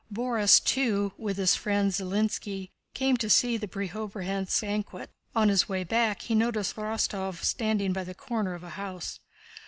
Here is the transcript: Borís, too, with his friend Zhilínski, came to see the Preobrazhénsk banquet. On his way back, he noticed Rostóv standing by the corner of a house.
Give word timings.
Borís, 0.11 0.59
too, 0.63 1.13
with 1.15 1.37
his 1.37 1.53
friend 1.53 1.91
Zhilínski, 1.91 2.71
came 2.95 3.17
to 3.17 3.29
see 3.29 3.55
the 3.55 3.67
Preobrazhénsk 3.67 4.59
banquet. 4.61 5.11
On 5.35 5.47
his 5.47 5.69
way 5.69 5.83
back, 5.83 6.23
he 6.23 6.33
noticed 6.33 6.75
Rostóv 6.75 7.43
standing 7.43 7.93
by 7.93 8.03
the 8.03 8.15
corner 8.15 8.55
of 8.55 8.63
a 8.63 8.69
house. 8.71 9.19